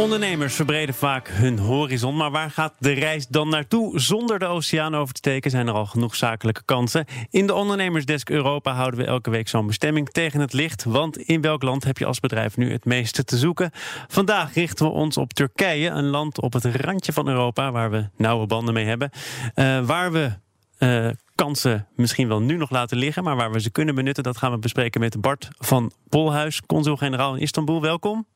[0.00, 4.00] Ondernemers verbreden vaak hun horizon, maar waar gaat de reis dan naartoe?
[4.00, 7.04] Zonder de oceaan over te steken zijn er al genoeg zakelijke kansen.
[7.30, 10.84] In de Ondernemersdesk Europa houden we elke week zo'n bestemming tegen het licht.
[10.84, 13.70] Want in welk land heb je als bedrijf nu het meeste te zoeken?
[14.08, 18.08] Vandaag richten we ons op Turkije, een land op het randje van Europa waar we
[18.16, 19.10] nauwe banden mee hebben.
[19.54, 20.30] Uh, waar we
[20.78, 24.36] uh, kansen misschien wel nu nog laten liggen, maar waar we ze kunnen benutten, dat
[24.36, 27.80] gaan we bespreken met Bart van Polhuis, consul-generaal in Istanbul.
[27.80, 28.26] Welkom.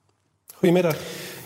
[0.54, 0.96] Goedemiddag.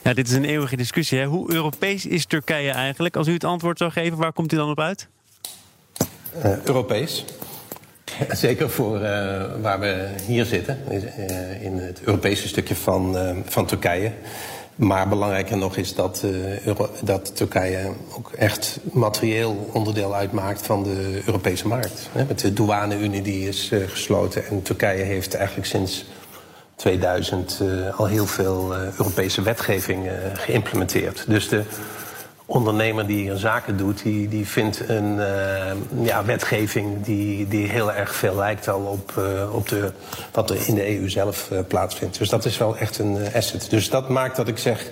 [0.09, 1.19] Ja, dit is een eeuwige discussie.
[1.19, 1.25] Hè?
[1.25, 3.17] Hoe Europees is Turkije eigenlijk?
[3.17, 5.09] Als u het antwoord zou geven, waar komt u dan op uit?
[6.45, 7.25] Uh, Europees.
[8.31, 9.03] Zeker voor uh,
[9.61, 14.13] waar we hier zitten, uh, in het Europese stukje van, van Turkije.
[14.75, 16.25] Maar belangrijker nog is dat,
[17.03, 22.09] dat Turkije ook echt materieel onderdeel uitmaakt van de Europese markt.
[22.13, 24.47] Met de douane-unie die is gesloten.
[24.47, 26.05] En Turkije heeft eigenlijk sinds
[26.79, 31.25] 2000 uh, al heel veel uh, Europese wetgeving uh, geïmplementeerd.
[31.27, 31.63] Dus de
[32.47, 35.21] ondernemer die hier zaken doet, die, die vindt een
[36.03, 39.13] ja, wetgeving die, die heel erg veel lijkt al op,
[39.53, 39.93] op de,
[40.33, 42.19] wat er in de EU zelf plaatsvindt.
[42.19, 43.71] Dus dat is wel echt een asset.
[43.71, 44.91] Dus dat maakt dat ik zeg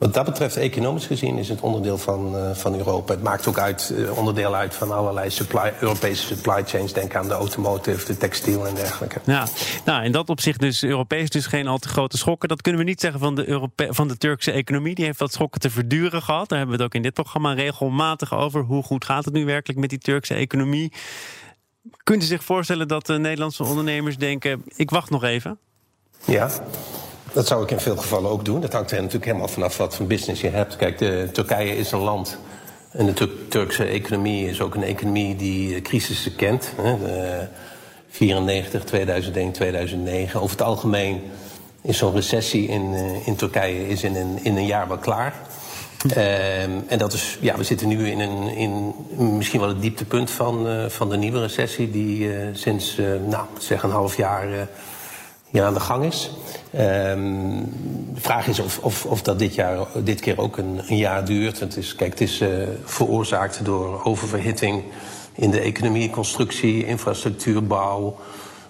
[0.00, 3.12] wat dat betreft, economisch gezien, is het onderdeel van, uh, van Europa.
[3.12, 6.92] Het maakt ook uit, uh, onderdeel uit van allerlei supply, Europese supply chains.
[6.92, 9.20] Denk aan de automotive, de textiel en dergelijke.
[9.24, 9.46] Ja,
[9.84, 12.48] nou, in dat opzicht dus Europees dus geen al te grote schokken.
[12.48, 14.94] Dat kunnen we niet zeggen van de, Europe van de Turkse economie.
[14.94, 16.48] Die heeft wat schokken te verduren gehad.
[16.48, 18.62] Daar hebben we het ook in dit programma regelmatig over.
[18.62, 20.92] Hoe goed gaat het nu werkelijk met die Turkse economie?
[22.02, 24.62] Kunt u zich voorstellen dat de Nederlandse ondernemers denken...
[24.76, 25.58] ik wacht nog even?
[26.24, 26.50] Ja,
[27.32, 28.60] dat zou ik in veel gevallen ook doen.
[28.60, 30.76] Dat hangt er natuurlijk helemaal vanaf wat voor business je hebt.
[30.76, 32.38] Kijk, de, Turkije is een land.
[32.90, 36.72] En de Turkse economie is ook een economie die crisissen kent.
[36.76, 36.98] Hè.
[36.98, 37.46] De
[38.10, 40.40] 94, 2001, 2009.
[40.40, 41.22] Over het algemeen
[41.82, 45.34] is zo'n recessie in, uh, in Turkije is in, een, in een jaar wel klaar.
[46.04, 48.94] Um, en dat is, ja, we zitten nu in, een, in
[49.36, 53.82] misschien wel het dieptepunt van, uh, van de nieuwe recessie, die uh, sinds, nou, zeg
[53.82, 54.68] een half jaar
[55.50, 56.30] hier aan de gang is.
[56.74, 57.74] Um,
[58.14, 61.24] de vraag is of, of, of dat dit, jaar, dit keer ook een, een jaar
[61.24, 61.60] duurt.
[61.60, 62.48] Het is, kijk, het is uh,
[62.84, 64.82] veroorzaakt door oververhitting
[65.34, 68.16] in de economie, constructie, infrastructuur, bouw.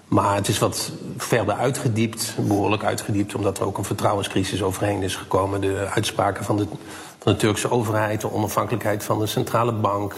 [0.07, 5.15] Maar het is wat verder uitgediept, behoorlijk uitgediept, omdat er ook een vertrouwenscrisis overheen is
[5.15, 5.61] gekomen.
[5.61, 6.67] De uitspraken van de,
[7.19, 10.15] van de Turkse overheid, de onafhankelijkheid van de centrale bank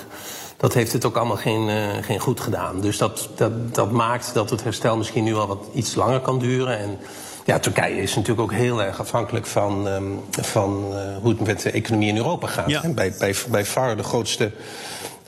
[0.58, 2.82] dat heeft het ook allemaal geen, uh, geen goed gedaan.
[2.82, 6.40] Dus dat, dat, dat maakt dat het herstel misschien nu al wat iets langer kan
[6.40, 6.80] duren.
[6.80, 6.98] En
[7.46, 11.62] ja, Turkije is natuurlijk ook heel erg afhankelijk van, um, van uh, hoe het met
[11.62, 12.70] de economie in Europa gaat.
[12.70, 12.82] Ja.
[12.90, 14.52] Bij, bij, bij far de grootste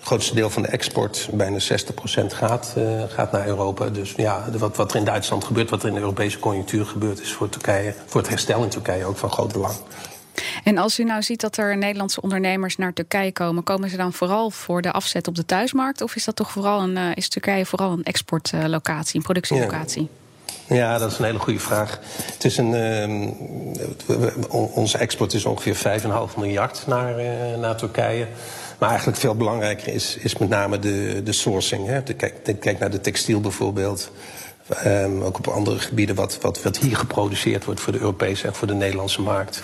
[0.06, 1.64] grootste deel van de export, bijna 60%
[2.28, 3.90] gaat, uh, gaat naar Europa.
[3.90, 7.22] Dus ja, wat, wat er in Duitsland gebeurt, wat er in de Europese conjunctuur gebeurt,
[7.22, 9.74] is voor Turkije, voor het herstel in Turkije ook van groot belang.
[10.66, 14.14] En als u nou ziet dat er Nederlandse ondernemers naar Turkije komen, komen ze dan
[14.14, 16.02] vooral voor de afzet op de thuismarkt?
[16.02, 20.10] Of is dat toch vooral een, uh, is Turkije vooral een exportlocatie, een productielocatie?
[20.68, 20.76] Ja.
[20.76, 20.98] ja.
[20.98, 22.00] dat is een hele goede vraag.
[22.34, 23.32] Het is een, uh,
[24.76, 28.28] onze export is ongeveer 5,5 miljard naar, uh, naar Turkije.
[28.78, 31.88] Maar eigenlijk veel belangrijker is, is met name de, de sourcing.
[31.88, 32.02] Hè.
[32.02, 34.12] Kijk, kijk naar de textiel bijvoorbeeld.
[34.86, 38.56] Um, ook op andere gebieden wat, wat, wat hier geproduceerd wordt voor de Europese en
[38.56, 39.62] voor de Nederlandse markt.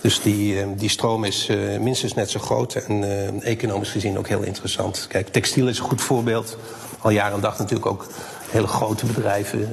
[0.00, 4.18] Dus die, ehm, die stroom is uh, minstens net zo groot en uh, economisch gezien
[4.18, 5.06] ook heel interessant.
[5.08, 6.56] Kijk, textiel is een goed voorbeeld.
[6.98, 8.06] Al jaren en dag natuurlijk ook
[8.50, 9.72] hele grote bedrijven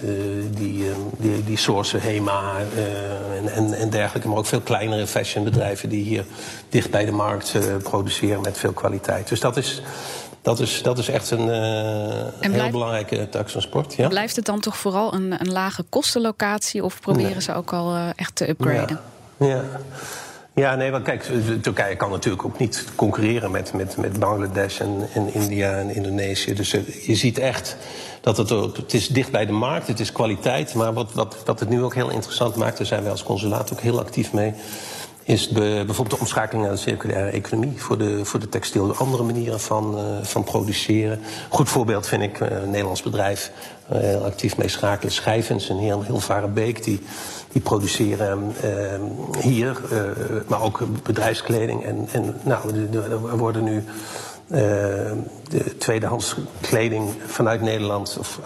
[0.55, 2.55] die, die, die sourcen HEMA
[3.35, 4.27] en, en, en, dergelijke.
[4.27, 6.25] Maar ook veel kleinere fashionbedrijven die hier
[6.69, 9.27] dicht bij de markt produceren met veel kwaliteit.
[9.27, 9.81] Dus dat is,
[10.41, 11.49] dat is, dat is echt een
[12.39, 13.93] heel belangrijke tak van sport.
[13.93, 14.07] Ja?
[14.07, 17.41] Blijft het dan toch vooral een, een lage kostenlocatie of proberen nee.
[17.41, 18.99] ze ook al echt te upgraden?
[19.03, 19.16] Ja.
[19.37, 19.63] Ja.
[20.53, 21.23] Ja, nee, want kijk,
[21.61, 26.53] Turkije kan natuurlijk ook niet concurreren met, met, met Bangladesh en, en India en Indonesië.
[26.53, 26.71] Dus
[27.05, 27.77] je ziet echt
[28.21, 30.73] dat het, het is dicht bij de markt, het is kwaliteit.
[30.73, 33.73] Maar wat, wat, wat het nu ook heel interessant maakt, daar zijn wij als consulaat
[33.73, 34.53] ook heel actief mee
[35.27, 38.95] is bijvoorbeeld de omschakeling naar de circulaire economie voor de, voor de textiel.
[38.95, 41.19] Andere manieren van, uh, van produceren.
[41.49, 43.51] Goed voorbeeld vind ik uh, een Nederlands bedrijf
[43.91, 45.11] uh, heel actief mee schakelen.
[45.11, 46.21] Schijvens en heel, heel
[46.53, 46.83] Beek.
[46.83, 46.99] Die,
[47.51, 48.53] die produceren
[49.39, 49.81] hier,
[50.47, 51.83] maar ook bedrijfskleding.
[51.83, 53.83] En, en nou, er worden nu
[55.49, 58.39] de tweedehands kleding vanuit Nederland of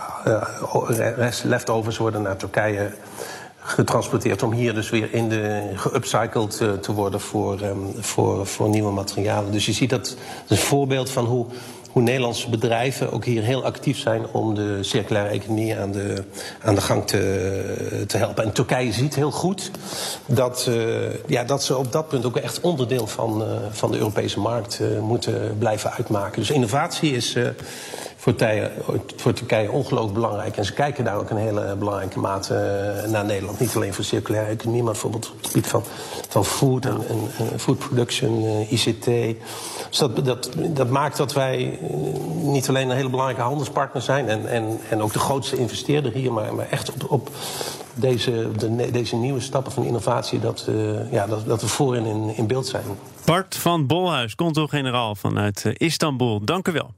[1.43, 2.91] leftovers worden naar Turkije
[3.73, 8.91] getransporteerd om hier dus weer in de geupcycled te worden voor, um, voor, voor nieuwe
[8.91, 9.51] materialen.
[9.51, 10.15] Dus je ziet dat,
[10.47, 11.45] een voorbeeld van hoe
[11.91, 16.23] hoe Nederlandse bedrijven ook hier heel actief zijn om de circulaire economie aan de,
[16.61, 18.43] aan de gang te, te helpen.
[18.43, 19.71] En Turkije ziet heel goed
[20.25, 23.97] dat, uh, ja, dat ze op dat punt ook echt onderdeel van, uh, van de
[23.97, 26.39] Europese markt moeten blijven uitmaken.
[26.39, 27.35] Dus innovatie is
[28.21, 28.71] voor Turkije,
[29.15, 30.57] voor Turkije ongelooflijk belangrijk.
[30.57, 32.53] En ze kijken daar ook een hele belangrijke mate
[33.07, 33.59] naar Nederland.
[33.59, 35.83] Niet alleen voor circulaire economie, maar bijvoorbeeld op het gebied van,
[36.29, 37.01] van food en,
[37.37, 39.05] en food production, ICT.
[39.05, 41.79] Dus dat, dat, dat maakt dat wij
[42.33, 46.33] niet alleen een hele belangrijke handelspartner zijn en, en, en ook de grootste investeerder hier,
[46.33, 47.29] maar, maar echt op, op
[47.93, 50.67] deze, de, deze nieuwe stappen van innovatie, dat,
[51.11, 52.83] ja, dat, dat we voorin in, in beeld zijn.
[53.25, 56.45] Bart van Bolhuis, consul-generaal vanuit Istanbul.
[56.45, 56.91] Dank u wel.